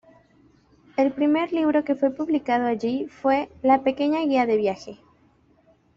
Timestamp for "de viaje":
4.47-4.97